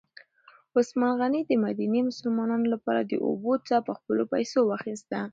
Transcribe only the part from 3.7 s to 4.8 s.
په خپلو پیسو